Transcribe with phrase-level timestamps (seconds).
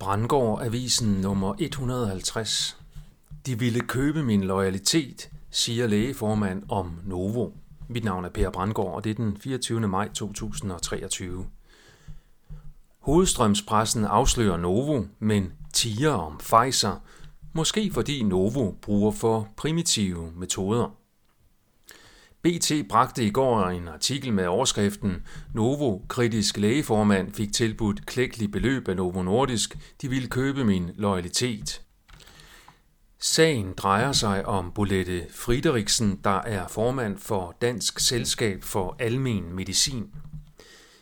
[0.00, 2.76] Brandgård Avisen nummer 150.
[3.46, 7.50] De ville købe min loyalitet, siger lægeformand om Novo.
[7.88, 9.88] Mit navn er Per Brandgård, og det er den 24.
[9.88, 11.46] maj 2023.
[12.98, 17.02] Hovedstrømspressen afslører Novo, men tiger om Pfizer,
[17.52, 20.99] måske fordi Novo bruger for primitive metoder.
[22.42, 25.22] BT bragte i går en artikel med overskriften
[25.54, 29.78] Novo, kritisk lægeformand, fik tilbudt klækkelig beløb af Novo Nordisk.
[30.02, 31.82] De ville købe min loyalitet.
[33.18, 40.06] Sagen drejer sig om Bolette Frideriksen, der er formand for Dansk Selskab for Almen Medicin.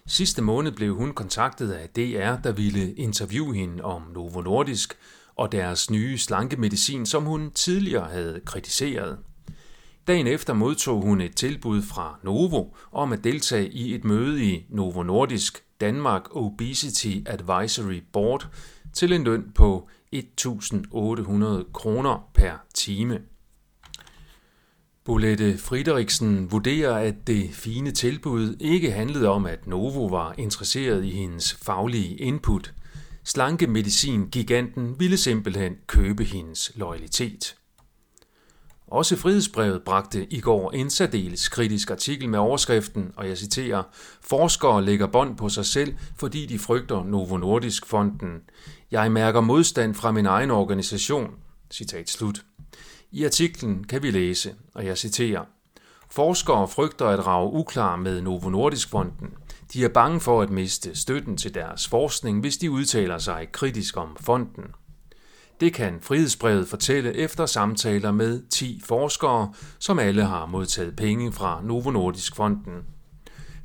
[0.07, 4.95] Sidste måned blev hun kontaktet af DR, der ville interviewe hende om Novo Nordisk
[5.37, 9.19] og deres nye slankemedicin, som hun tidligere havde kritiseret.
[10.09, 14.67] Dagen efter modtog hun et tilbud fra Novo om at deltage i et møde i
[14.69, 18.49] Novo Nordisk Danmark Obesity Advisory Board
[18.93, 23.21] til en løn på 1.800 kroner per time.
[25.05, 31.11] Bolette Frideriksen vurderer, at det fine tilbud ikke handlede om, at Novo var interesseret i
[31.11, 32.75] hendes faglige input.
[33.25, 37.58] Slankemedicin-giganten ville simpelthen købe hendes loyalitet.
[38.91, 43.83] Også Frihedsbrevet bragte i går en særdeles kritisk artikel med overskriften, og jeg citerer,
[44.21, 48.41] Forskere lægger bånd på sig selv, fordi de frygter Novo Nordisk Fonden.
[48.91, 51.31] Jeg mærker modstand fra min egen organisation.
[51.71, 52.45] Citat slut.
[53.13, 55.45] I artiklen kan vi læse, og jeg citerer,
[56.11, 59.29] Forskere frygter at rage uklar med Novo Nordisk Fonden.
[59.73, 63.97] De er bange for at miste støtten til deres forskning, hvis de udtaler sig kritisk
[63.97, 64.65] om fonden.
[65.61, 71.61] Det kan Frihedsbrevet fortælle efter samtaler med 10 forskere, som alle har modtaget penge fra
[71.65, 72.85] Novo Nordisk Fonden.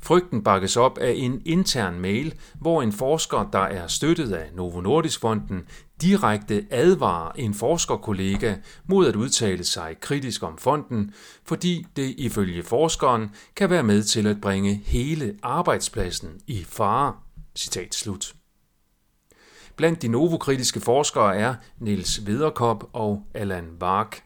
[0.00, 4.80] Frygten bakkes op af en intern mail, hvor en forsker, der er støttet af Novo
[4.80, 5.62] Nordisk Fonden,
[6.00, 11.14] direkte advarer en forskerkollega mod at udtale sig kritisk om fonden,
[11.44, 17.12] fordi det ifølge forskeren kan være med til at bringe hele arbejdspladsen i fare.
[17.56, 18.34] Citat slut.
[19.76, 24.22] Blandt de novokritiske forskere er Niels Vederkop og Allan Vark.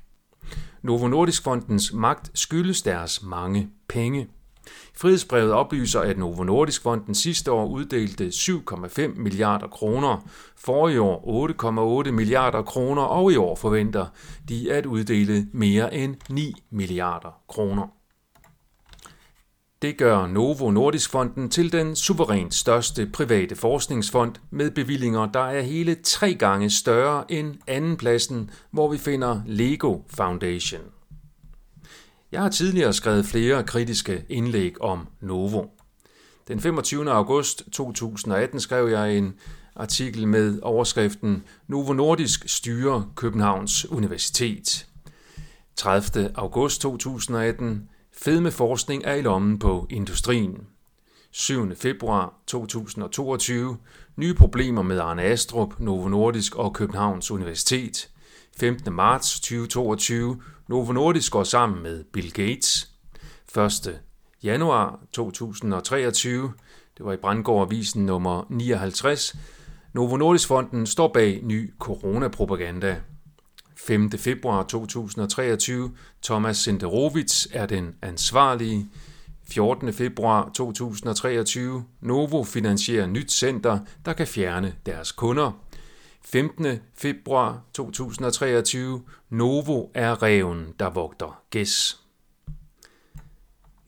[0.82, 4.28] Novo Nordisk Fondens magt skyldes deres mange penge.
[4.94, 12.10] Frihedsbrevet oplyser, at Novo Nordisk Fonden sidste år uddelte 7,5 milliarder kroner, forrige år 8,8
[12.10, 14.06] milliarder kroner, og i år forventer
[14.48, 17.97] de at uddele mere end 9 milliarder kroner.
[19.82, 25.60] Det gør Novo Nordisk Fonden til den suverænt største private forskningsfond med bevillinger, der er
[25.60, 30.80] hele tre gange større end andenpladsen, hvor vi finder Lego Foundation.
[32.32, 35.64] Jeg har tidligere skrevet flere kritiske indlæg om Novo.
[36.48, 37.10] Den 25.
[37.10, 39.34] august 2018 skrev jeg en
[39.76, 44.86] artikel med overskriften Novo Nordisk styrer Københavns Universitet.
[45.76, 46.30] 30.
[46.34, 47.88] august 2018
[48.22, 50.66] Fedmeforskning er i lommen på industrien.
[51.30, 51.74] 7.
[51.76, 53.76] februar 2022.
[54.16, 58.10] Nye problemer med Arne Astrup, Novo Nordisk og Københavns Universitet.
[58.60, 58.92] 15.
[58.92, 60.42] marts 2022.
[60.68, 62.90] Novo Nordisk går sammen med Bill Gates.
[63.56, 64.00] 1.
[64.42, 66.52] januar 2023.
[66.98, 69.36] Det var i Brandgård Avisen nummer 59.
[69.92, 72.96] Novo Nordisk Fonden står bag ny coronapropaganda.
[73.78, 74.10] 5.
[74.18, 75.90] februar 2023.
[76.22, 78.88] Thomas Senderovits er den ansvarlige.
[79.50, 79.92] 14.
[79.92, 81.84] februar 2023.
[82.00, 85.52] Novo finansierer nyt center, der kan fjerne deres kunder.
[86.24, 86.66] 15.
[86.94, 89.02] februar 2023.
[89.30, 92.00] Novo er reven, der vogter gæs.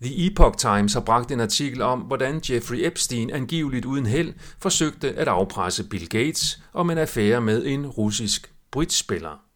[0.03, 5.13] The Epoch Times har bragt en artikel om, hvordan Jeffrey Epstein angiveligt uden held forsøgte
[5.13, 9.50] at afpresse Bill Gates om en affære med en russisk bridgespiller.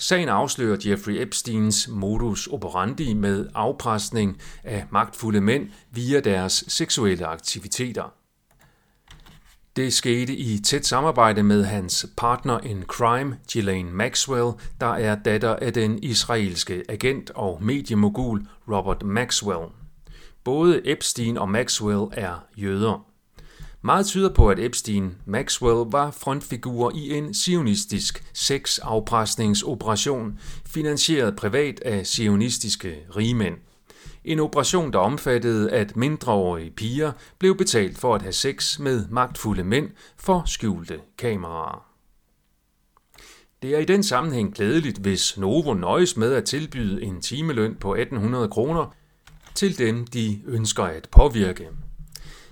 [0.00, 8.12] Sagen afslører Jeffrey Epsteins modus operandi med afpresning af magtfulde mænd via deres seksuelle aktiviteter.
[9.76, 15.56] Det skete i tæt samarbejde med hans partner in crime, Ghislaine Maxwell, der er datter
[15.56, 19.66] af den israelske agent og mediemogul Robert Maxwell.
[20.44, 23.07] Både Epstein og Maxwell er jøder.
[23.82, 32.06] Meget tyder på, at Epstein Maxwell var frontfigur i en sionistisk sexafpresningsoperation, finansieret privat af
[32.06, 33.54] sionistiske rigmænd.
[34.24, 39.64] En operation, der omfattede, at mindreårige piger blev betalt for at have sex med magtfulde
[39.64, 41.84] mænd for skjulte kameraer.
[43.62, 47.94] Det er i den sammenhæng glædeligt, hvis Novo nøjes med at tilbyde en timeløn på
[47.94, 48.94] 1800 kroner
[49.54, 51.68] til dem, de ønsker at påvirke.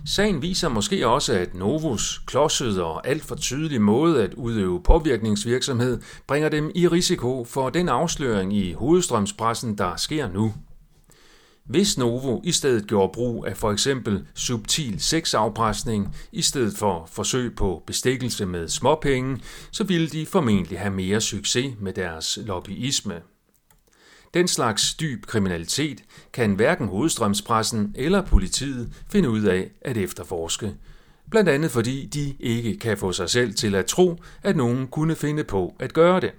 [0.05, 6.01] Sagen viser måske også, at Novus klodsede og alt for tydelig måde at udøve påvirkningsvirksomhed
[6.27, 10.53] bringer dem i risiko for den afsløring i hovedstrømspressen, der sker nu.
[11.65, 17.55] Hvis Novo i stedet gjorde brug af for eksempel subtil sexafpresning i stedet for forsøg
[17.55, 19.39] på bestikkelse med småpenge,
[19.71, 23.21] så ville de formentlig have mere succes med deres lobbyisme.
[24.33, 26.03] Den slags dyb kriminalitet
[26.33, 30.73] kan hverken hovedstrømspressen eller politiet finde ud af at efterforske.
[31.31, 35.15] Blandt andet fordi de ikke kan få sig selv til at tro, at nogen kunne
[35.15, 36.31] finde på at gøre det.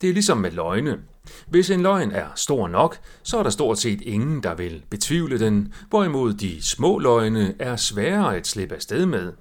[0.00, 0.98] Det er ligesom med løgne.
[1.46, 5.38] Hvis en løgn er stor nok, så er der stort set ingen, der vil betvivle
[5.38, 9.32] den, hvorimod de små løgne er sværere at slippe afsted med.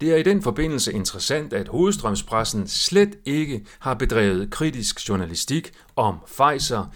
[0.00, 6.18] Det er i den forbindelse interessant, at hovedstrømspressen slet ikke har bedrevet kritisk journalistik om
[6.26, 6.86] Pfizer,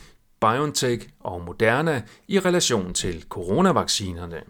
[0.40, 4.40] BioNTech og Moderna i relation til coronavaccinerne.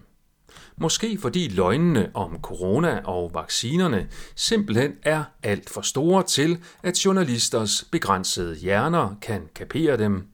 [0.77, 7.85] Måske fordi løgnene om corona og vaccinerne simpelthen er alt for store til, at journalisters
[7.91, 10.27] begrænsede hjerner kan kapere dem,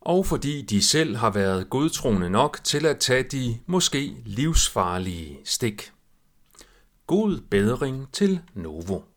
[0.00, 5.92] og fordi de selv har været godtroende nok til at tage de måske livsfarlige stik.
[7.10, 9.09] God bedring til Novo.